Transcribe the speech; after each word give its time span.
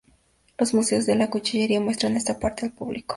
Los 0.57 0.73
museos 0.73 1.05
de 1.05 1.13
la 1.13 1.29
cuchillería 1.29 1.79
muestran 1.79 2.15
este 2.17 2.31
arte 2.41 2.65
al 2.65 2.71
público. 2.73 3.09